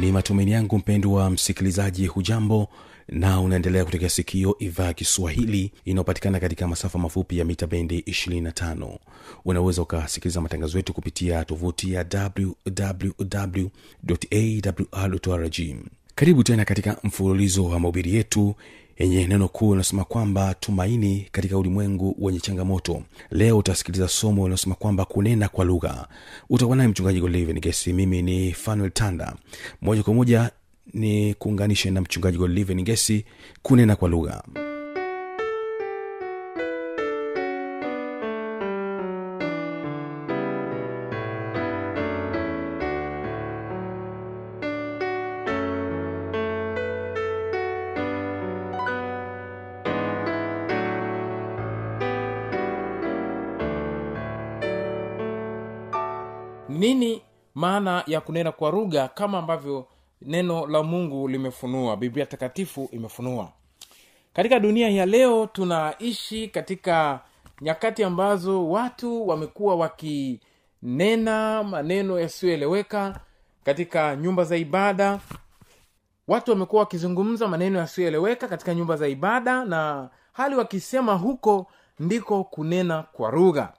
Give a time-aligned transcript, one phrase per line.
[0.00, 2.68] ni matumaini yangu mpendwa msikilizaji hujambo
[3.08, 8.98] na unaendelea kutekea sikio idhaa ya kiswahili inayopatikana katika masafa mafupi ya mita bendi 25
[9.44, 12.06] unaweza ukasikiliza matangazo yetu kupitia tovuti ya
[14.92, 15.56] wwwawrrg
[16.14, 18.54] karibu tena katika mfululizo wa mahubiri yetu
[19.00, 23.02] yenye neno kuu linasema kwamba tumaini katika ulimwengu wenye changamoto.
[23.30, 26.08] Leo utasikiliza somo inaosema kwamba kunena kwa lugha.
[26.50, 29.34] Utakuwa naye mchungaji golivengesi mimi ni fanuel tanda.
[29.82, 30.50] Moja kwa moja
[30.94, 33.24] ni kuunganishe na mchungaji golivengesi
[33.62, 34.42] kunena kwa lugha
[56.80, 57.22] nini
[57.54, 59.86] maana ya kunena kwa lugha kama ambavyo
[60.22, 63.48] neno la mungu limefunua biblia takatifu imefunua?
[64.32, 67.20] Katika dunia ya leo tunaishi katika
[67.60, 73.20] nyakati ambazo watu wamekuwa wakinena maneno yasiyoeleweka
[73.64, 75.20] katika nyumba za ibada.
[76.28, 81.66] Watu wamekuwa wakizungumza maneno yasiyoeleweka katika nyumba za ibada na hali wakisema huko
[81.98, 83.72] ndiko kunena kwa lugha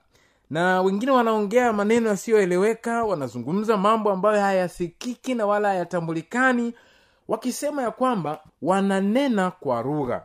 [0.52, 6.74] na wengine wanaongea maneno yasiyoeleweka wanazungumza mambo ambayo hayasikiki na wala hayatambulikani
[7.28, 10.22] wakisema ya kwamba wananena kwa lugha.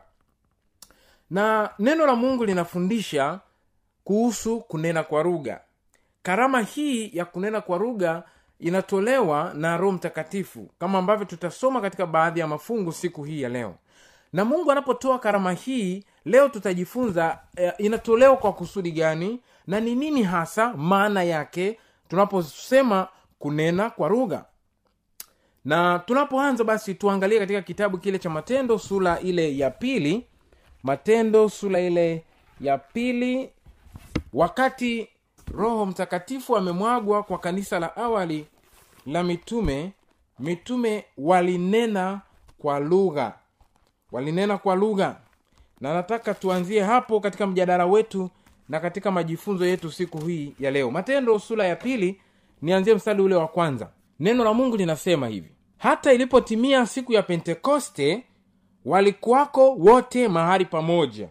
[1.30, 3.40] Na neno la mungu linafundisha
[4.04, 5.60] kuhusu kunena kwa lugha.
[6.22, 8.22] Karama hii ya kunena kwa lugha
[8.60, 13.74] inatolewa na roho mtakatifu kama ambavyo tutasoma katika baadhi ya mafungu siku hii ya leo.
[14.32, 20.22] Na mungu anapotoa karama hii leo tutajifunza eh, inatolewa kwa kusudi gani na ni nini
[20.22, 23.08] hasa maana yake tunaposema
[23.38, 24.44] kunena kwa lugha?
[25.64, 30.26] Na tunapoanza basi tuangalie katika kitabu kile cha matendo sura ile ya pili.
[30.82, 32.24] Matendo sura ile
[32.60, 33.50] ya pili
[34.32, 35.08] wakati
[35.54, 38.46] roho mtakatifu amemwagwa kwa kanisa la awali
[39.06, 39.92] la mitume
[40.38, 42.20] mitume walinena
[42.58, 43.32] kwa lugha.
[44.12, 45.16] Walinena kwa lugha.
[45.80, 48.30] Na nataka tuanzie hapo katika mjadala wetu
[48.68, 52.20] na katika majifunzo yetu siku hii ya leo matendo sura ya pili
[52.62, 53.90] nianzie mstari ule wa kwanza.
[54.20, 55.50] Neno la mungu linasema hivi.
[55.78, 58.24] Hata ilipotimia siku ya pentekoste
[58.84, 61.28] walikuwako wote mahali pamoja.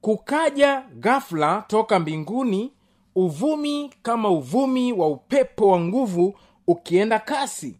[0.00, 2.72] Kukaja ghafula toka mbinguni
[3.14, 6.34] uvumi kama uvumi wa upepo wa nguvu
[6.66, 7.76] ukienda kasi.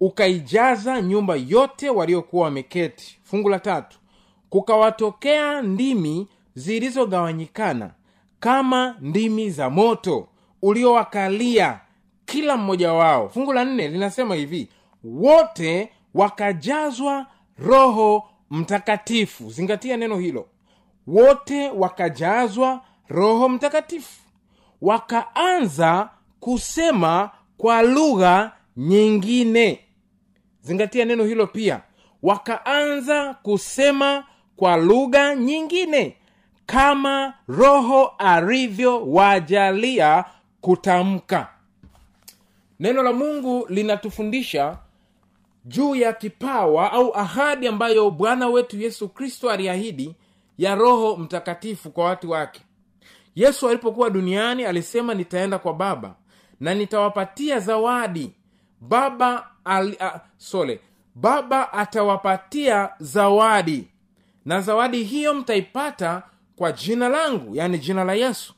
[0.00, 3.18] Ukaijaza nyumba yote waliokuwa wameketi.
[3.22, 3.98] Fungu la tatu.
[4.50, 7.90] Kukawatokea ndimi zilizogawanyikana
[8.40, 10.28] kama ndimi za moto
[10.62, 11.80] uliowakalia
[12.24, 13.28] kila mmoja wao.
[13.28, 14.68] Fungu la nne linasema hivi
[15.04, 17.26] wote wakajazwa
[17.58, 19.50] roho mtakatifu.
[19.50, 20.46] Zingatia neno hilo.
[21.06, 24.20] Wote wakajazwa roho mtakatifu.
[24.82, 26.08] Wakaanza
[26.40, 29.80] kusema kwa lugha nyingine.
[30.60, 31.80] Zingatia neno hilo pia.
[32.22, 34.24] Wakaanza kusema
[34.56, 36.16] kwa lugha nyingine
[36.70, 40.24] kama roho alivyowajalia
[40.60, 41.48] kutamka.
[42.80, 44.76] Neno la mungu linatufundisha
[45.64, 50.14] juu ya kipawa au ahadi ambayo bwana wetu yesu kristo aliahidi
[50.58, 52.60] ya roho mtakatifu kwa watu wake.
[53.34, 56.14] Yesu alipokuwa duniani alisema nitaenda kwa baba
[56.60, 58.32] na nitawapatia zawadi.
[58.80, 60.80] Baba ali, a, sole
[61.14, 63.88] baba atawapatia zawadi.
[64.44, 66.22] Na zawadi hiyo mtaipata
[66.60, 68.54] kwa jina langu yani jina la yesu.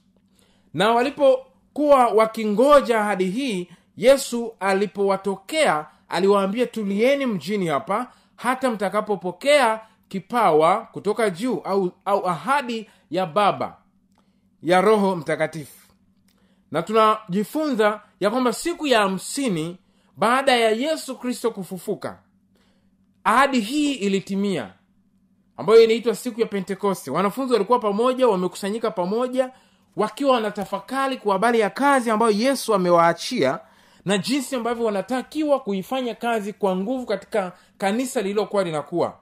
[0.75, 11.31] Na walipokuwa wakingoja ahadi hii yesu alipowatokea aliwaambia tulieni mjini hapa hata mtakapopokea kipawa kutoka
[11.31, 13.77] juu au, au ahadi ya baba
[14.63, 15.89] ya roho mtakatifu.
[16.71, 19.77] Na tunajifunza ya kwamba siku ya hamsini
[20.17, 22.19] baada ya yesu kristo kufufuka
[23.25, 24.75] ahadi hii ilitimia
[25.57, 27.11] ambayo inaitwa siku ya pentekoste.
[27.11, 29.51] Wanafunzi walikuwa pamoja wamekusanyika pamoja
[29.97, 33.59] wakiwa wanatafakari kwa habari ya kazi ambayo yesu amewaachia
[34.05, 39.17] na jinsi ambavyo wanatakiwa kuifanya kazi kwa nguvu katika kanisa lililokuwa linakuwa.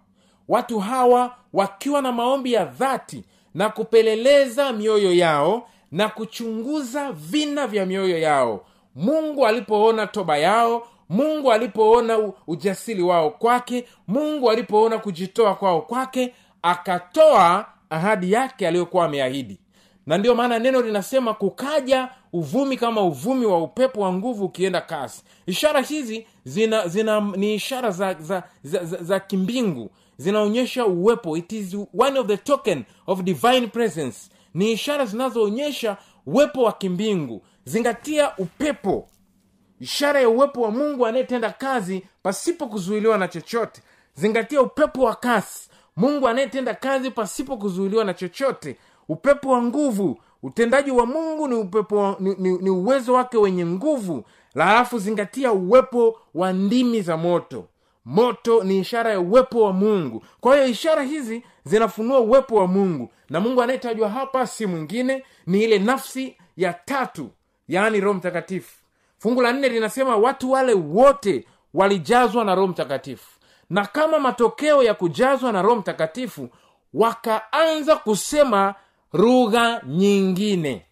[0.49, 3.25] Watu hawa wakiwa na maombi ya dhati
[3.55, 8.67] na kupeleleza mioyo yao na kuchunguza vina vya mioyo yao.
[8.95, 17.67] Mungu alipoona toba yao mungu alipoona ujasiri wao kwake mungu alipoona kujitoa kwao kwake akatoa
[17.91, 19.59] ahadi yake aliyokuwa ameahidi.
[20.07, 25.23] Na ndiyo maana neno linasema kukaja uvumi kama uvumi wa upepo wa nguvu ukienda kasi.
[25.47, 29.91] Ishara hizi zina, zina ni ishara za, za, za, za, za kimbingu.
[30.17, 31.37] Zinaonyesha uwepo.
[31.37, 34.31] It is one of the token of divine presence.
[34.55, 35.97] Ni ishara zinazoonyesha
[36.27, 37.43] uwepo wa kimbingu.
[37.65, 39.09] Zingatia upepo
[39.81, 43.83] ishara ya uwepo wa mungu anayetenda kazi pasipo kuzuiliwa na chochote.
[44.15, 45.71] Zingatia upepo wa kasi.
[45.97, 48.77] Mungu anayetenda kazi pasipo kuzuiliwa na chochote.
[49.09, 50.21] Upepo wa nguvu.
[50.43, 54.25] Utendaji wa mungu ni upepo wa, ni, ni, ni uwezo wake wenye nguvu.
[54.55, 57.65] Halafu zingatia uwepo wa ndimi za moto.
[58.05, 60.25] Moto ni ishara ya uwepo wa mungu.
[60.41, 63.11] Kwa hiyo ishara hizi zinafunua uwepo wa mungu.
[63.31, 67.31] Na mungu anayetajwa hapa si mwingine ni ile nafsi ya tatu
[67.69, 68.73] yaani roho mtakatifu
[69.21, 71.45] fungu la nne linasema watu wale wote
[71.75, 73.31] walijazwa na roho mtakatifu.
[73.71, 76.49] Na kama matokeo ya kujazwa na roho mtakatifu
[76.95, 78.75] wakaanza kusema
[79.13, 80.87] lugha nyingine.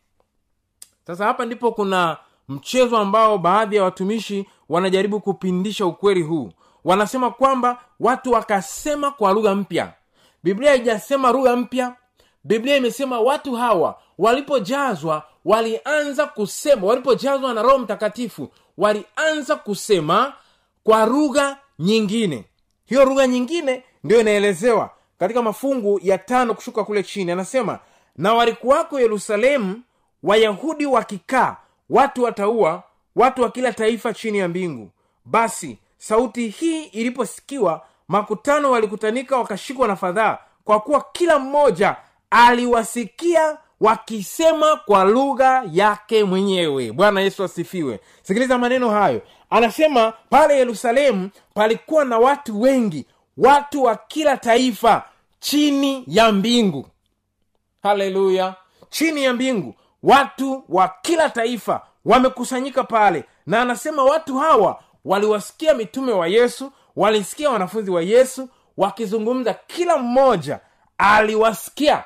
[1.06, 2.16] Sasa hapa ndipo kuna
[2.48, 6.52] mchezo ambao baadhi ya watumishi wanajaribu kupindisha ukweli huu.
[6.84, 9.92] Wanasema kwamba watu wakasema kwa lugha mpya.
[10.42, 11.96] Biblia haijasema lugha mpya
[12.44, 18.49] biblia imesema watu hawa walipojazwa walianza kusema walipojazwa na roho mtakatifu
[18.79, 20.32] walianza kusema
[20.85, 22.44] kwa lugha nyingine.
[22.85, 27.32] Hiyo lugha nyingine ndiyo inaelezewa katika mafungu ya tano kushuka kule chini.
[27.32, 27.79] Anasema
[28.17, 29.82] na walikuwako yerusalemu
[30.23, 31.56] wayahudi wakikaa
[31.90, 32.82] watu wataua
[33.17, 34.90] watu wa kila taifa chini ya mbingu.
[35.25, 41.96] Basi sauti hii iliposikiwa makutano walikutanika wakashikwa na fadhaa kwa kuwa kila mmoja
[42.30, 46.92] aliwasikia wakisema kwa lugha yake mwenyewe.
[46.92, 48.00] Bwana yesu asifiwe.
[48.22, 49.22] Sikiliza maneno hayo.
[49.50, 55.02] Anasema pale yerusalemu palikuwa na watu wengi watu wa kila taifa
[55.40, 56.86] chini ya mbingu.
[57.82, 58.54] Haleluya!
[58.90, 63.25] Chini ya mbingu watu wa kila taifa wamekusanyika pale.
[63.46, 69.54] Na anasema watu hawa waliwasikia mitume wa yesu walisikia wanafunzi wa yesu wakizungumza.
[69.66, 70.60] Kila mmoja
[70.98, 72.04] aliwasikia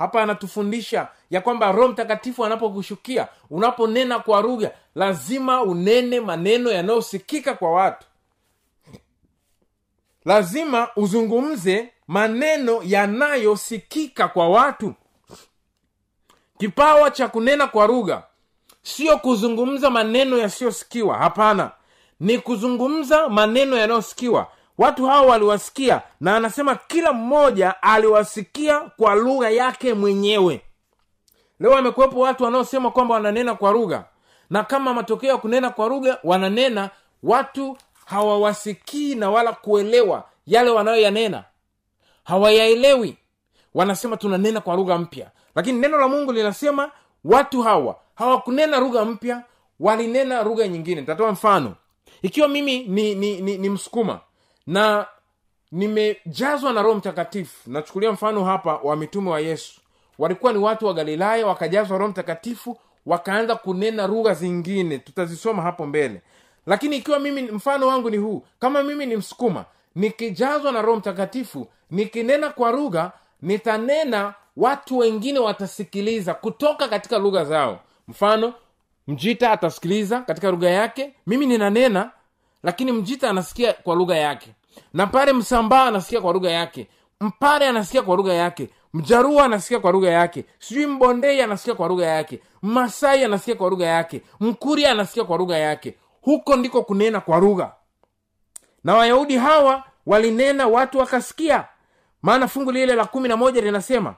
[0.00, 7.70] hapa anatufundisha ya kwamba roho mtakatifu anapokushukia unaponena kwa lugha lazima unene maneno yanayosikika kwa
[7.72, 8.06] watu.
[10.24, 14.94] Lazima uzungumze maneno yanayosikika kwa watu.
[16.58, 18.22] Kipawa cha kunena kwa lugha
[18.82, 21.18] sio kuzungumza maneno yasiyosikiwa.
[21.18, 21.70] Hapana
[22.20, 24.46] ni kuzungumza maneno yanayosikiwa
[24.80, 30.60] watu hao waliwasikia na anasema kila mmoja aliwasikia kwa lugha yake mwenyewe.
[31.60, 34.04] Leo amekuwepo watu wanaosema kwamba wananena kwa lugha
[34.50, 36.90] na kama matokeo ya kunena kwa lugha wananena
[37.22, 41.44] watu hawawasikii na wala kuelewa yale wanayoyanena.
[42.24, 43.16] Hawayaelewi.
[43.74, 45.30] Wanasema tunanena kwa lugha mpya.
[45.54, 46.90] Lakini neno la mungu linasema
[47.24, 49.42] watu hawa hawakunena lugha mpya
[49.80, 51.00] walinena lugha nyingine.
[51.00, 51.74] Nitatoa mfano.
[52.22, 54.20] Ikiwa mimi ni, ni, ni, ni msukuma
[54.66, 55.06] na
[55.72, 57.70] nimejazwa na roho mtakatifu.
[57.70, 59.80] Nachukulia mfano hapa wa mitume wa yesu.
[60.18, 64.98] Walikuwa ni watu wa galilaya wakajazwa roho mtakatifu wakaanza kunena lugha zingine.
[64.98, 66.22] Tutazisoma hapo mbele.
[66.66, 69.64] Lakini ikiwa mimi mfano wangu ni huu kama mimi ni msukuma
[69.94, 73.12] nikijazwa na roho mtakatifu nikinena kwa lugha
[73.42, 77.80] nitanena watu wengine watasikiliza kutoka katika lugha zao.
[78.08, 78.54] Mfano
[79.08, 82.10] mjita atasikiliza katika lugha yake mimi ninanena
[82.62, 84.54] lakini mjita anasikia kwa lugha yake.
[84.94, 86.88] Na pale msambaa anasikia kwa lugha yake.
[87.20, 88.70] Mpare anasikia kwa lugha yake.
[88.94, 90.44] Mjarua anasikia kwa lugha yake.
[90.58, 92.40] Sijui mbondei anasikia kwa lugha yake.
[92.62, 94.22] Masai anasikia kwa lugha yake.
[94.40, 95.94] Mkuria anasikia kwa lugha yake.
[96.22, 97.72] Huko ndiko kunena kwa lugha.
[98.84, 101.66] Na wayahudi hawa walinena watu wakasikia.
[102.22, 104.14] Maana fungu lile la kumi na moja linasema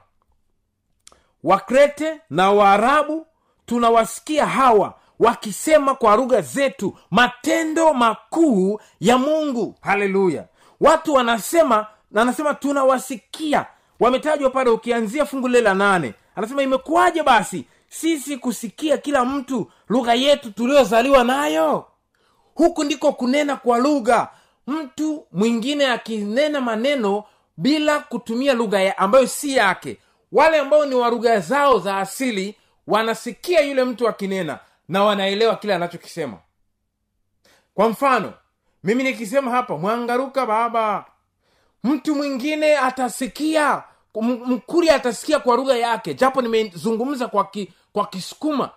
[1.43, 3.27] wakrete na waarabu
[3.65, 4.93] tunawasikia hawa
[5.23, 9.75] wakisema kwa lugha zetu matendo makuu ya mungu.
[9.81, 10.45] Haleluya.
[10.81, 13.65] Watu wanasema na anasema tunawasikia.
[13.99, 16.13] Wametajwa pale ukianzia fungu lile la nane.
[16.35, 21.85] Anasema imekuwaje basi sisi kusikia kila mtu lugha yetu tuliyozaliwa nayo?
[22.55, 24.27] Huku ndiko kunena kwa lugha.
[24.67, 27.23] Mtu mwingine akinena maneno
[27.57, 29.97] bila kutumia lugha ya- ambayo si yake.
[30.31, 32.55] Wale ambao ni wa lugha zao za asili
[32.87, 34.59] wanasikia yule mtu akinena
[34.93, 36.37] na wanaelewa kile anachokisema.
[37.73, 38.33] Kwa mfano
[38.83, 41.05] mimi nikisema hapa mwangaruka baba.
[41.83, 43.83] Mtu mwingine atasikia
[44.15, 48.69] M- mkuri atasikia kwa lugha yake japo nimezungumza kwa ki, kwa kisukuma.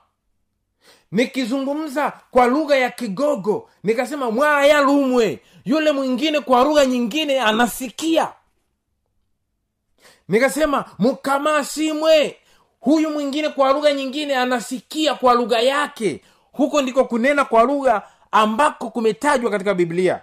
[1.12, 5.40] Nikizungumza kwa lugha ya kigogo nikasema mwaya lumwe.
[5.64, 8.32] Yule mwingine kwa lugha nyingine anasikia.
[10.28, 12.37] Nikasema mkamasimwe
[12.80, 16.21] huyu mwingine kwa lugha nyingine anasikia kwa lugha yake.
[16.52, 18.02] Huko ndiko kunena kwa lugha
[18.33, 20.23] ambako kumetajwa katika biblia.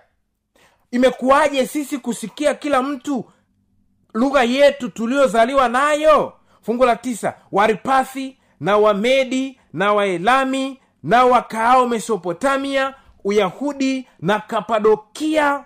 [0.91, 3.25] Imekuwaje sisi kusikia kila mtu
[4.13, 6.33] lugha yetu tuliyozaliwa nayo?
[6.61, 12.93] Fungu la tisa waripathi na wamedi na waelami na wakaao mesopotamia
[13.23, 15.65] uyahudi na kapadokia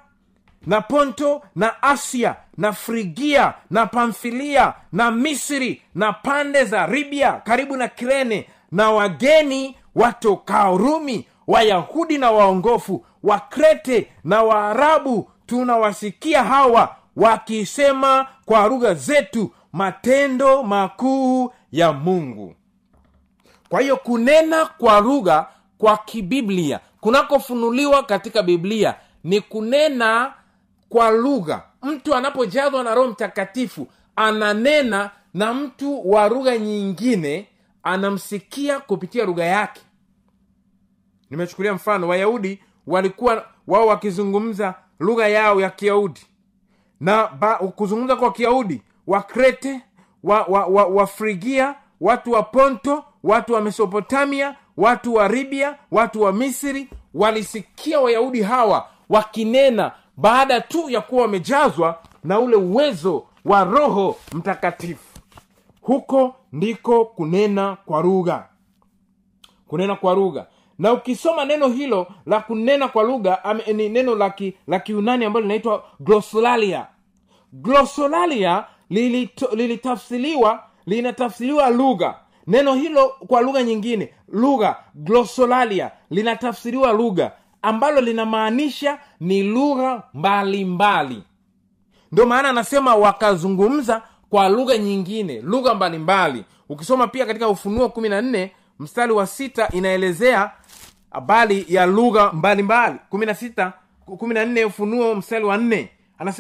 [0.68, 7.78] na ponto na asia na frigia na pamfilia na misri na pande za ribia karibu
[7.78, 18.28] na kirene na wageni watokao rumi wayahudi na waongofu wakrete na waarabu tunawasikia hawa wakisema
[18.46, 22.56] kwa lugha zetu matendo makuu ya mungu.
[23.70, 25.48] Kwa hiyo kunena kwa lugha
[25.78, 30.34] kwa kibiblia kunakofunuliwa katika biblia ni kunena
[30.90, 37.48] kwa lugha mtu anapojazwa na roho mtakatifu ananena na mtu wa lugha nyingine
[37.84, 39.82] anamsikia kupitia lugha yake.
[41.30, 46.22] Nimechukulia mfano wayahudi walikuwa wao wakizungumza lugha yao ya kiyahudi.
[47.00, 49.82] Na ba, kuzungumza kwa kiyahudi wakrete
[50.24, 56.22] wa, wa, wa, wa frigia watu wa ponto watu wa mesopotamia watu wa ribia watu
[56.22, 63.64] wa misri walisikia wayahudi hawa wakinena baada tu ya kuwa wamejazwa na ule uwezo wa
[63.64, 65.20] roho mtakatifu.
[65.82, 68.46] Huko ndiko kunena kwa lugha.
[69.68, 70.46] Kunena kwa lugha.
[70.80, 75.84] Na ukisoma neno hilo la kunena kwa lugha ni neno la laki, kiunani ambalo linaitwa
[76.00, 76.88] glosolalia.
[77.54, 80.52] Glosolalia lilitafsiriwa
[80.86, 82.16] lili linatafsiriwa lugha.
[82.48, 87.32] Neno hilo kwa lugha nyingine lugha glosolalia linatafsiriwa lugha
[87.68, 91.24] ambalo linamaanisha ni lugha mbalimbali.
[92.12, 96.44] Ndio maana anasema wakazungumza kwa lugha nyingine lugha mbalimbali.
[96.70, 100.52] Ukisoma pia katika ufunuo kumi na nne mstari wa sita inaelezea
[101.12, 102.96] habari ya lugha mbalimbali.
[103.10, 103.74] Kumi na sita
[104.06, 105.90] kumi na nne ufunuo mstari wa nne.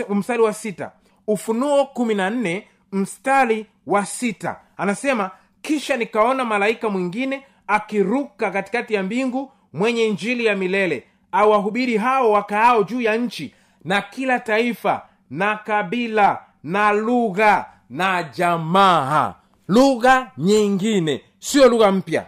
[0.10, 0.92] Mstari wa sita.
[1.28, 4.60] Ufunuo kumi na nne mstari wa sita.
[4.78, 5.32] Anasema
[5.62, 12.84] kisha nikaona malaika mwingine akiruka katikati ya mbingu mwenye injili ya milele awahubiri hao wakaao
[12.84, 13.54] juu ya nchi
[13.84, 19.34] na kila taifa na kabila na lugha na jamaa.
[19.68, 22.26] Lugha nyingine sio lugha mpya.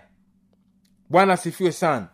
[1.09, 2.07] Bwana asifiwe sana.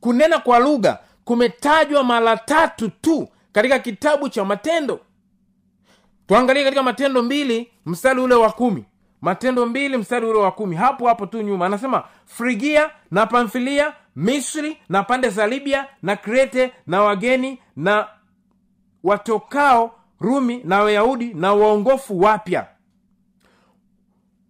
[0.00, 5.00] Kunena kwa lugha kumetajwa mara tatu tu katika kitabu cha matendo.
[6.26, 8.84] Tuangalie katika matendo mbili mstari ule wa kumi.
[9.20, 10.76] Matendo mbili mstari ule wa kumi.
[10.76, 11.66] Hapo hapo tu nyuma.
[11.66, 18.08] Anasema frigia na pamfilia misri na pande za libya na krete na wageni na
[19.04, 22.66] watokao rumi na wayahudi na waongofu wapya.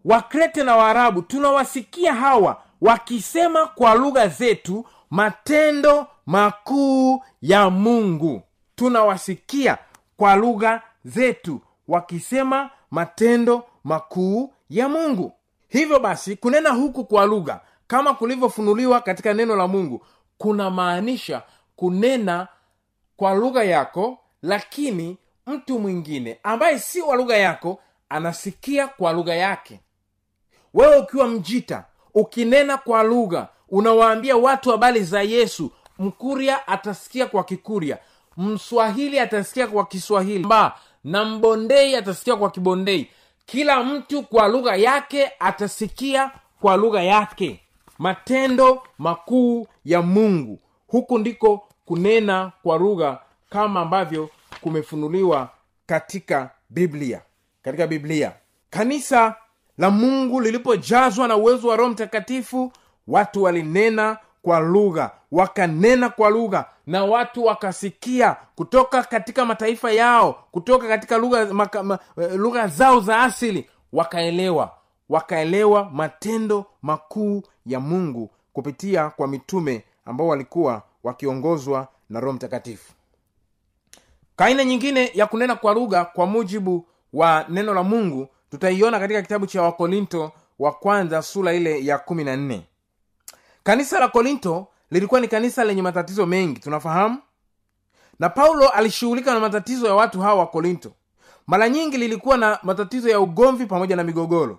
[0.05, 8.43] Wakrete na waarabu tunawasikia hawa wakisema kwa lugha zetu matendo makuu ya mungu.
[8.75, 9.79] Tunawasikia
[10.17, 15.33] kwa lugha zetu wakisema matendo makuu ya mungu.
[15.69, 17.61] Hivyo basi kunena huku kwa lugha
[17.91, 20.07] kama kulivyofunuliwa katika neno la mungu
[20.39, 21.43] kuna maanisha
[21.77, 22.49] kunena
[23.17, 25.17] kwa lugha yako lakini
[25.47, 29.81] mtu mwingine ambaye si wa lugha yako anasikia kwa lugha yake.
[30.75, 37.99] Wewe ukiwa mjita ukinena kwa lugha unawaambia watu habari za yesu mkuria atasikia kwa kikuria
[38.37, 43.11] mswahili atasikia kwa kiswahili ba na mbondei atasikia kwa kibondei.
[43.47, 46.31] Kila mtu kwa lugha yake atasikia
[46.61, 47.61] kwa lugha yake
[48.01, 50.59] matendo makuu ya mungu.
[50.87, 53.19] Huku ndiko kunena kwa lugha
[53.51, 54.31] kama ambavyo
[54.61, 55.49] kumefunuliwa
[55.87, 57.21] katika biblia.
[57.63, 58.33] Katika biblia.
[58.71, 59.35] Kanisa
[59.79, 62.73] la mungu lilipojazwa na uwezo wa roho mtakatifu
[63.07, 70.89] watu walinena kwa lugha wakanena kwa lugha na watu wakasikia kutoka katika mataifa yao kutoka
[70.89, 74.80] katika lugha eh, lugha zao za asili wakaelewa
[75.11, 82.93] wakaelewa matendo makuu ya mungu kupitia kwa mitume ambao walikuwa wakiongozwa na roho mtakatifu.
[84.37, 89.47] Kaina nyingine ya kunena kwa lugha kwa mujibu wa neno la mungu tutaiona katika kitabu
[89.47, 92.63] cha wakorinto wa kwanza sura ile ya kumi na nne.
[93.63, 97.19] Kanisa la korinto lilikuwa ni kanisa lenye matatizo mengi tunafahamu?
[98.19, 100.93] Na paulo alishughulika na matatizo ya watu hawa wa korinto.
[101.47, 104.59] Mara nyingi lilikuwa na matatizo ya ugomvi pamoja na migogoro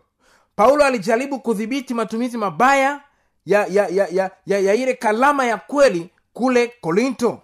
[0.61, 3.01] paulo alijaribu kudhibiti matumizi mabaya
[3.45, 7.41] ya ya, ya, ya, ya, ya ile kalama ya kweli kule korinto.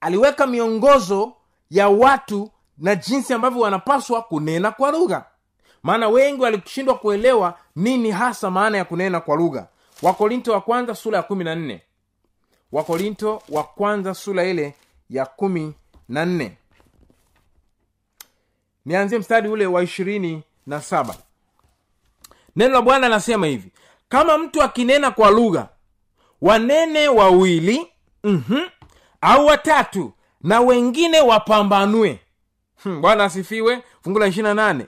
[0.00, 1.32] Aliweka miongozo
[1.70, 5.24] ya watu na jinsi ambavyo wanapaswa kunena kwa lugha.
[5.82, 9.66] Maana wengi walishindwa kuelewa nini hasa maana ya kunena kwa lugha.
[10.02, 11.82] Wakorinto wa kwanza sura ya kumi na nne.
[12.72, 14.74] Wakorinto wa kwanza sura ile
[15.10, 15.74] ya kumi
[16.08, 16.56] na nne.
[18.86, 21.14] Nianzie mstari ule wa ishirini na saba
[22.56, 23.72] neno la bwana anasema hivi.
[24.08, 25.68] Kama mtu akinena kwa lugha
[26.42, 27.86] wanene wawili
[28.24, 28.68] mm-hmm,
[29.20, 32.20] au watatu na wengine wapambanue.
[32.82, 33.82] Hmm, bwana asifiwe.
[34.04, 34.86] Fungu la ishirina nane.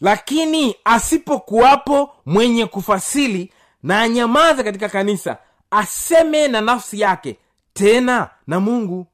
[0.00, 5.38] Lakini asipokuwapo mwenye kufasili na anyamaze katika kanisa
[5.70, 7.36] aseme na nafsi yake
[7.72, 9.06] tena na mungu.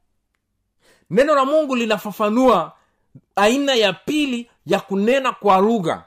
[1.10, 2.72] Neno la mungu linafafanua
[3.36, 6.04] aina ya pili ya kunena kwa lugha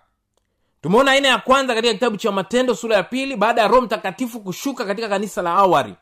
[0.82, 4.40] tumeona aina ya kwanza katika kitabu cha matendo sura ya pili baada ya roho mtakatifu
[4.40, 5.96] kushuka katika kanisa la awari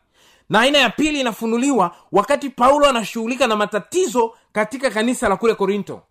[0.50, 6.01] na aina ya pili inafunuliwa wakati paulo anashughulika na matatizo katika kanisa la kule korinto.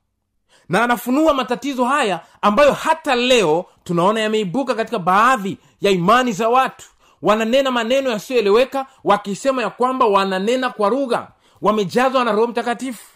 [0.68, 6.86] Na anafunua matatizo haya ambayo hata leo tunaona yameibuka katika baadhi ya imani za watu.
[7.22, 11.28] Wananena maneno yasiyoeleweka wakisema ya kwamba wananena kwa lugha.
[11.62, 13.06] Wamejazwa na roho mtakatifu.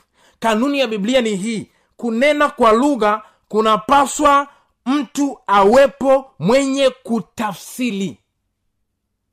[0.40, 4.48] Kanuni ya biblia ni hii kunena kwa lugha kunapaswa
[4.86, 8.18] mtu awepo mwenye kutafsili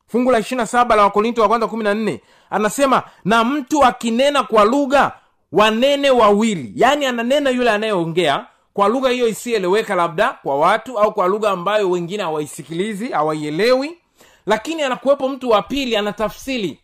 [0.08, 4.44] fungu la ishirina saba la wakorinto wa kwanza kumi na nne anasema na mtu akinena
[4.44, 5.12] kwa lugha
[5.52, 6.72] wanene wawili.
[6.76, 11.90] Yaani ananena yule anayeongea kwa lugha hiyo isieleweka labda kwa watu au kwa lugha ambayo
[11.90, 13.98] wengine hawaisikilizi hawaielewi.
[14.46, 16.80] Lakini anakuwepo mtu wa pili anatafsiri.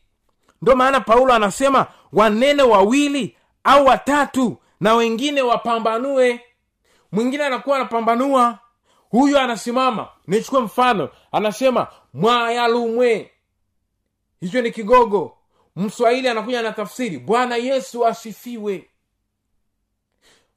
[0.61, 6.41] Ndo maana paulo anasema wanene wawili au watatu na wengine wapambanue
[7.15, 8.59] mwingine anakuwa anapambanua.
[9.09, 10.07] Huyu anasimama.
[10.27, 11.09] Nichukue mfano.
[11.31, 13.31] Anasema mwayalumwe.
[14.41, 15.37] Hicho ni kigogo.
[15.75, 18.89] Mswahili anakuja na tafsiri bwana yesu asifiwe.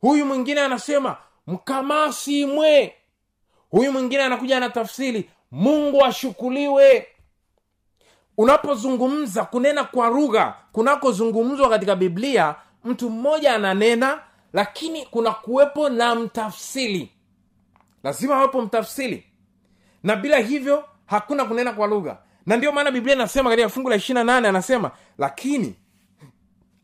[0.01, 1.17] Huyu mwingine anasema
[1.47, 2.95] mkamasimwe
[3.71, 7.07] huyu mwingine anakuja na tafsiri mungu ashukuliwe.
[8.39, 14.21] Unapozungumza kunena kwa lugha kunakozungumzwa katika biblia mtu mmoja ananena
[14.53, 17.11] lakini kuna kuwepo na mtafsiri
[18.05, 19.25] lazima awepo mtafsiri
[20.03, 22.19] na bila hivyo hakuna kunena kwa lugha.
[22.47, 25.75] Na ndio maana biblia inasema katika fungu la ishirina nane anasema lakini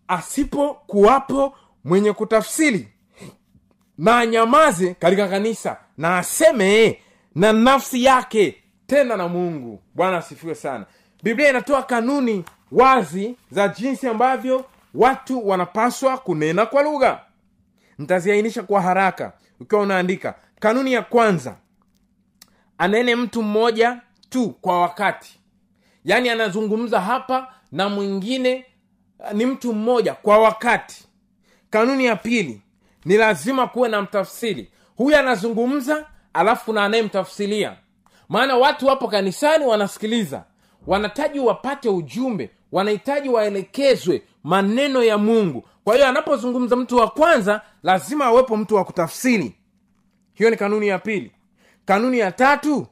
[0.08, 2.88] asipokuwapo mwenye kutafsiri
[3.98, 7.00] na anyamaze katika kanisa na aseme
[7.34, 9.82] na nafsi yake tena na mungu.
[9.94, 10.86] Bwana asifiwe sana.
[11.22, 17.20] Biblia inatoa kanuni wazi za jinsi ambavyo watu wanapaswa kunena kwa lugha
[17.98, 20.34] ntaziainisha kwa haraka ukiwa unaandika.
[20.60, 21.56] Kanuni ya kwanza
[22.78, 25.40] anene mtu mmoja tu kwa wakati.
[26.04, 28.64] Yaani anazungumza hapa na mwingine
[29.18, 31.04] uh, ni mtu mmoja kwa wakati.
[31.70, 32.62] Kanuni ya pili
[33.04, 34.70] ni lazima kuwe na mtafsiri.
[34.96, 37.76] Huyu anazungumza alafu na anayemtafsiria.
[38.28, 40.44] Maana watu wapo kanisani wanasikiliza.
[40.86, 42.50] Wanahitaji wapate ujumbe.
[42.72, 48.84] Wanahitaji waelekezwe maneno ya mungu kwa hiyo anapozungumza mtu wa kwanza lazima awepo mtu wa
[48.84, 49.54] kutafsiri.
[50.34, 51.32] Hiyo ni kanuni ya pili.
[51.84, 52.86] Kanuni ya tatu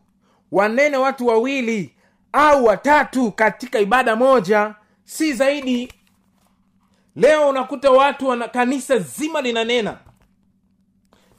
[0.53, 1.95] wanene watu wawili
[2.33, 4.75] au watatu katika ibada moja
[5.05, 5.93] si zaidi.
[7.17, 9.99] Leo unakuta watu wana kanisa zima linanena.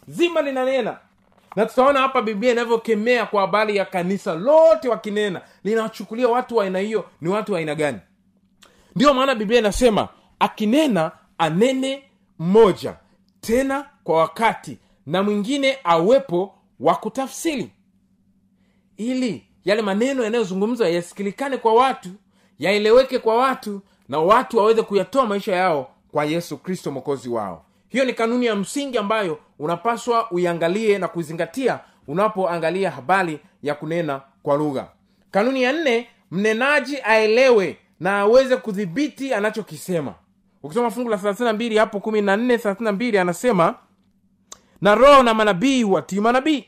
[0.07, 0.97] Zima linanena.
[1.55, 5.41] Na tutaona hapa biblia inavyokemea kwa habari ya kanisa lote wakinena.
[5.63, 7.99] Linawachukulia watu wa aina hiyo ni watu wa aina gani?
[8.95, 10.07] Ndiyo maana biblia inasema
[10.39, 11.11] akinena
[11.43, 12.03] anene
[12.39, 12.95] mmoja
[13.41, 17.69] tena kwa wakati na mwingine awepo wa kutafsiri.
[18.97, 22.09] Ili yale maneno yanayozungumzwa yasikilikane kwa watu
[22.59, 27.65] yaeleweke kwa watu na watu waweze kuyatoa maisha yao kwa yesu kristo mwokozi wao.
[27.89, 34.57] Hiyo ni kanuni ya msingi ambayo unapaswa uiangalie na kuizingatia unapoangalia habari ya kunena kwa
[34.57, 34.87] lugha.
[35.31, 40.13] Kanuni ya nne mnenaji aelewe na aweze kudhibiti anachokisema
[40.63, 43.75] ukisoma fungu la thelathini na mbili hapo kumi na nne thelathini na mbili anasema
[44.81, 46.65] na roho na manabii watii manabii.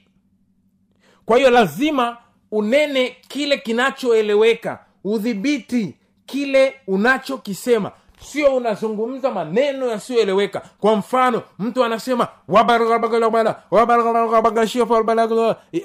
[1.26, 2.18] Kwa hiyo lazima
[2.52, 7.92] unene kile kinachoeleweka udhibiti kile unachokisema.
[8.20, 10.62] Sio unazungumza maneno yasiyoeleweka.
[10.80, 12.28] Kwa mfano mtu anasema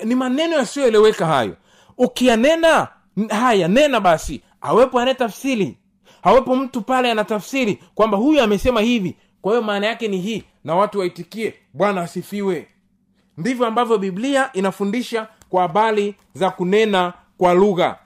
[0.05, 1.57] ni maneno yasiyoeleweka hayo.
[1.99, 2.88] Ukiyanena
[3.29, 4.42] haya nena basi.
[4.61, 5.79] Awepo anayetafsiri
[6.22, 9.16] awepo mtu pale anatafsiri kwamba huyu amesema hivi.
[9.42, 12.66] Kwa hiyo maana yake ni hii na watu waitikie bwana asifiwe.
[13.38, 17.98] Ndivyo ambavyo biblia inafundisha kwa habari za kunena kwa lugha.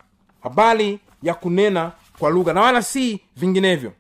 [0.43, 2.53] Habari ya kunena kwa lugha.
[2.53, 3.93] Na wala si vinginevyo.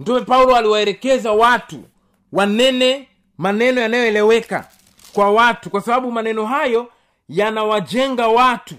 [0.00, 1.82] Mtume paulo aliwaelekeza watu
[2.32, 4.68] wanene maneno yanayoeleweka
[5.12, 6.88] kwa watu kwa sababu maneno hayo
[7.28, 8.74] yanawajenga watu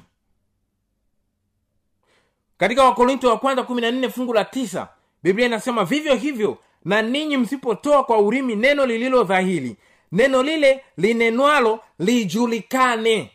[2.62, 4.88] katika wakorinto wa kwanza kumi na nne fungu la tisa
[5.24, 9.76] biblia inasema vivyo hivyo na ninyi msipotoa kwa urimi neno lililo dhahili
[10.12, 13.32] neno lile linenwalo lijulikane.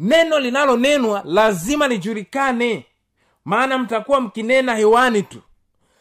[0.00, 2.86] Neno linalonenwa lazima lijulikane.
[3.44, 5.38] Maana mtakuwa mkinena hewani tu.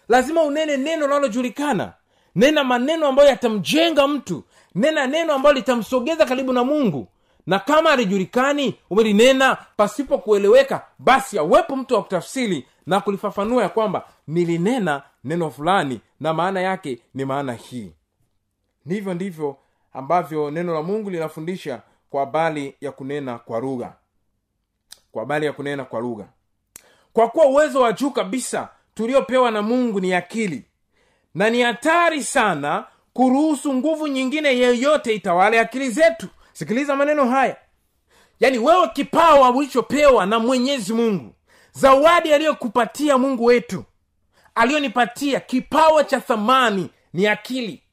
[0.10, 1.94] Lazima unene neno linalojulikana.
[2.36, 4.44] Nena maneno ambayo yatamjenga mtu.
[4.76, 7.08] Nena neno ambayo litamsogeza karibu na mungu
[7.48, 14.08] na kama alijulikani umelinena pasipo kueleweka basi awepo mtu wa kutafsiri na kulifafanua ya kwamba
[14.28, 17.92] nilinena neno fulani na maana yake ni maana hii.
[18.86, 19.58] Ndivyo ndivyo
[19.94, 23.94] ambavyo neno la mungu linafundisha kwa habari ya kunena kwa lugha.
[25.12, 26.26] Kwa habari ya kunena kwa lugha.
[27.14, 30.66] Kwa kuwa uwezo wa juu kabisa tuliopewa na mungu ni akili.
[31.36, 36.28] Na ni hatari sana kuruhusu nguvu nyingine yeyote itawale akili zetu
[36.62, 37.56] sikiliza maneno haya.
[38.40, 41.34] Yaani wewe kipawa ulichopewa na mwenyezi mungu
[41.72, 43.84] zawadi aliyokupatia mungu wetu
[44.56, 47.84] aliyonipatia kipawa cha thamani ni akili.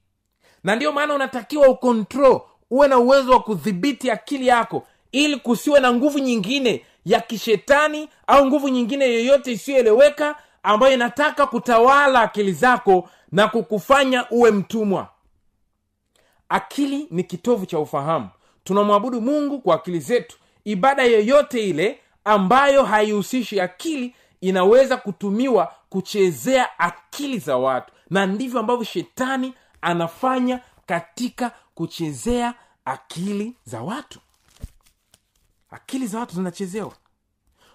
[0.65, 5.93] Na ndiyo maana unatakiwa ukontrol uwe na uwezo wa kudhibiti akili yako ili kusiwe na
[5.93, 13.49] nguvu nyingine ya kishetani au nguvu nyingine yoyote isiyoeleweka ambayo inataka kutawala akili zako na
[13.49, 15.09] kukufanya uwe mtumwa.
[16.49, 18.29] Akili ni kitovu cha ufahamu
[18.69, 20.37] tunamwabudu mungu kwa akili zetu.
[20.65, 27.93] Ibada yoyote ile ambayo haihusishi akili inaweza kutumiwa kuchezea akili za watu.
[28.11, 32.55] Na ndivyo ambavyo shetani anafanya katika kuchezea
[32.85, 34.21] akili za watu.
[35.71, 36.93] Akili za watu zinachezewa.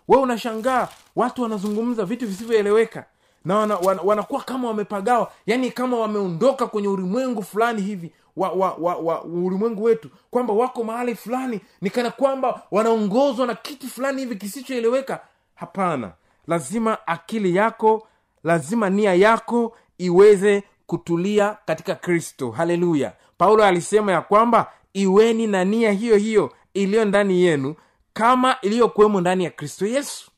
[0.08, 3.06] We unashangaa watu wanazungumza vitu visivyoeleweka
[3.46, 8.74] na wana, wana, wanakuwa kama wamepagawa yani kama wameondoka kwenye ulimwengu fulani hivi wa, wa,
[8.74, 14.36] wa, wa ulimwengu wetu kwamba wako mahali fulani nikana kwamba wanaongozwa na kitu fulani hivi
[14.36, 15.20] kisichoeleweka.
[15.56, 16.12] Hapana.
[16.48, 18.08] Lazima akili yako
[18.44, 22.52] lazima nia yako iweze kutulia katika kristo.
[22.52, 23.14] Haleluya.
[23.38, 27.76] Paulo alisema ya kwamba iweni na nia hiyo hiyo iliyo ndani yenu
[28.14, 30.32] kama iliyokuwemo ndani ya kristo yesu.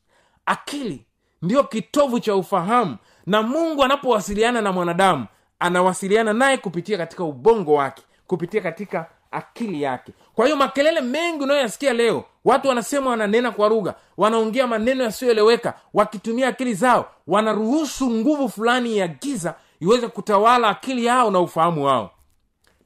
[0.46, 1.05] Akili
[1.46, 5.26] ndiyo kitovu cha ufahamu na mungu anapowasiliana na mwanadamu
[5.60, 10.12] anawasiliana naye kupitia katika ubongo wake kupitia katika akili yake.
[10.36, 16.48] Kwa hiyo makelele mengi unayoyasikia leo watu wanasema wananena kwa lugha wanaongea maneno yasiyoeleweka wakitumia
[16.48, 22.12] akili zao wanaruhusu nguvu fulani ya giza iweze kutawala akili yao na ufahamu wao.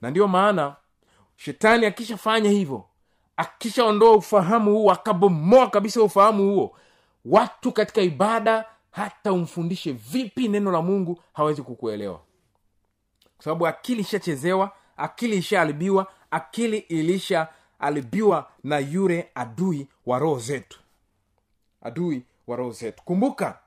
[0.01, 0.75] Na ndiyo maana
[1.37, 2.83] shetani akishafanya hivyo
[3.37, 6.75] akishaondoa ufahamu huo akabomoa kabisa ufahamu huo
[7.25, 12.19] watu katika ibada hata umfundishe vipi neno la mungu hawezi kukuelewa.
[13.35, 20.79] Kwa sababu akili ishachezewa akili ishaharibiwa akili ilishaharibiwa na yule adui wa roho zetu.
[21.81, 23.03] Adui wa roho zetu.
[23.03, 23.59] Kumbuka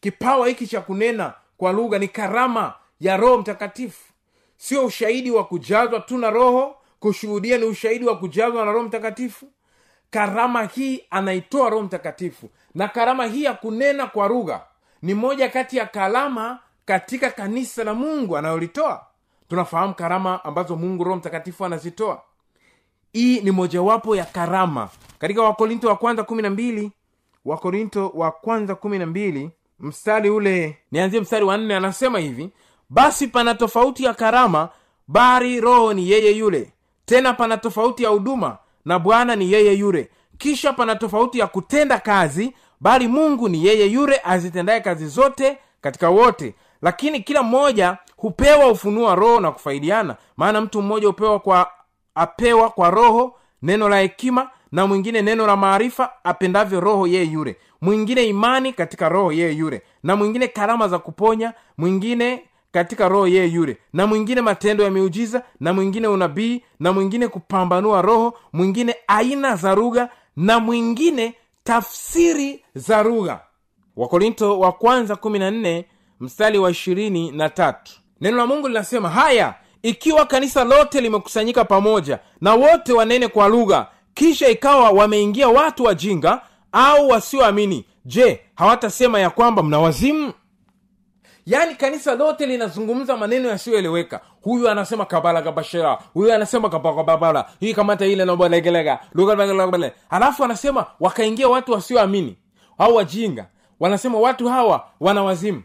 [0.00, 4.12] kipawa hiki cha kunena kwa lugha ni karama ya roho mtakatifu.
[4.56, 9.46] Sio ushahidi wa kujazwa tu na roho kushuhudia ni ushahidi wa kujazwa na roho mtakatifu
[10.10, 12.50] karama hii anaitoa roho mtakatifu.
[12.74, 14.60] Na karama hii ya kunena kwa lugha
[15.02, 19.06] ni moja kati ya karama katika kanisa la mungu anayolitoa
[19.48, 22.22] tunafahamu karama ambazo mungu roho mtakatifu anazitoa.
[23.12, 24.88] Hii ni mojawapo ya karama.
[25.18, 26.92] Katika wakorinto wa kwanza kumi na mbili
[27.44, 32.50] wakorinto wa kwanza kumi na mbili mstari ule nianzie mstari wa nne anasema hivi
[32.90, 34.68] basi pana tofauti ya karama
[35.08, 36.72] bari roho ni yeye yule.
[37.04, 40.08] Tena pana tofauti ya huduma na bwana ni yeye yule.
[40.38, 46.10] Kisha pana tofauti ya kutenda kazi bali mungu ni yeye yule azitendaye kazi zote katika
[46.10, 46.54] wote.
[46.82, 50.16] Lakini kila mmoja hupewa ufunuo roho na kufaidiana.
[50.36, 51.70] Maana mtu mmoja hupewa kwa
[52.14, 57.56] apewa kwa roho neno la hekima na mwingine neno la maarifa apendavyo roho yeye yule.
[57.80, 59.82] Mwingine imani katika roho yeye yule.
[60.02, 63.76] Na mwingine karama za kuponya mwingine katika roho yeye yule.
[63.92, 69.74] Na mwingine matendo ya miujiza na mwingine unabii na mwingine kupambanua roho mwingine aina za
[69.74, 73.40] lugha na mwingine tafsiri za lugha.
[73.96, 75.84] Wakorinto wa kwanza 14
[76.20, 77.92] mstari wa ishirini na tatu.
[78.20, 83.86] Neno la mungu linasema haya ikiwa kanisa lote limekusanyika pamoja na wote wanene kwa lugha
[84.14, 86.40] kisha ikawa wameingia watu wajinga
[86.72, 90.32] au wasioamini je hawatasema ya kwamba mna wazimu
[91.46, 94.20] yaani kanisa lote linazungumza maneno yasiyoeleweka.
[94.42, 98.98] Huyu anasema kabala kabashera huyu anasema kabababala hii kamata ile nobalegelega
[100.08, 102.36] halafu anasema wakaingia watu wasioamini
[102.78, 103.46] au wajinga.
[103.80, 105.62] Wanasema watu hawa wana wazimu.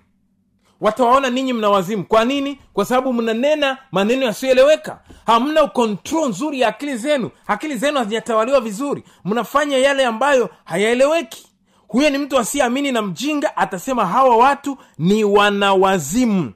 [0.82, 2.04] Watawaona ninyi mna wazimu.
[2.06, 2.60] Kwa nini?
[2.74, 5.00] Kwa sababu mnanena maneno yasiyoeleweka.
[5.26, 7.30] Hamna kontrol nzuri ya akili zenu.
[7.48, 9.04] Akili zenu hazijatawaliwa vizuri.
[9.26, 11.48] Mnafanya yale ambayo hayaeleweki
[11.96, 16.54] huyo ni mtu asiyeamini na mjinga atasema hawa watu ni wanawazimu.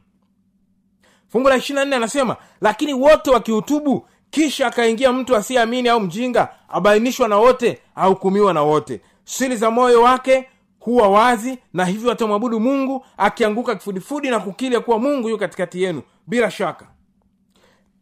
[1.27, 7.27] Fungu la ishirina nne anasema lakini wote wakihutubu kisha akaingia mtu asiyeamini au mjinga abainishwa
[7.27, 9.01] na wote ahukumiwa na wote.
[9.23, 10.49] Siri za moyo wake
[10.79, 16.01] huwa wazi na hivyo atamwabudu mungu akianguka kifudifudi na kukili kuwa mungu yu katikati yenu.
[16.27, 16.87] Bila shaka.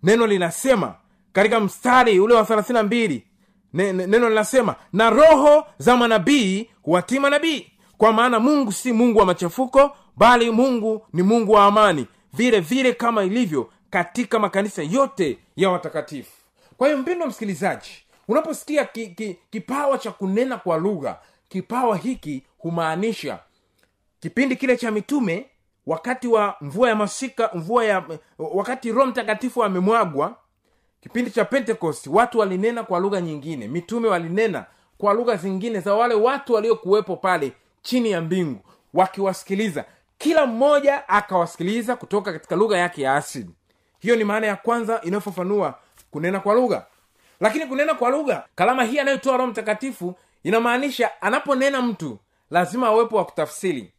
[0.04, 0.96] Neno linasema
[1.34, 3.27] katika mstari ule wa thelathina mbili ne, ne,
[3.78, 7.72] neno linasema na roho za manabii huwatii manabii.
[7.98, 12.94] Kwa maana mungu si mungu wa machafuko bali mungu ni mungu wa amani vile vile
[12.94, 16.32] kama ilivyo katika makanisa yote ya watakatifu.
[16.78, 17.90] Kwa hiyo mpendo msikilizaji
[18.28, 21.18] unaposikia ki, ki, kipawa cha kunena kwa lugha
[21.50, 23.40] kipawa hiki humaanisha
[24.20, 25.46] kipindi kile cha mitume
[25.86, 28.04] wakati wa mvua ya masika mvua ya
[28.38, 30.36] wakati roho mtakatifu amemwagwa
[31.08, 34.66] kipindi cha pentekosti watu walinena kwa lugha nyingine mitume walinena
[34.98, 38.60] kwa lugha zingine za wale watu waliokuwepo pale chini ya mbingu
[38.94, 39.86] wakiwasikiliza.
[40.18, 43.50] Kila mmoja akawasikiliza kutoka katika lugha yake ya asili.
[44.00, 45.80] Hiyo ni maana ya kwanza inayofafanua
[46.12, 46.86] kunena kwa lugha.
[47.40, 52.18] Lakini kunena kwa lugha kalama hii anayotoa roho mtakatifu inamaanisha anaponena mtu
[52.52, 53.92] lazima awepo wa kutafsiri.